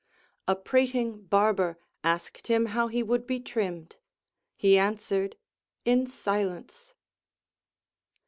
[0.47, 3.97] A prating barber asked him how he would be trimmed.
[4.55, 5.35] He answered.
[5.85, 6.95] In silence.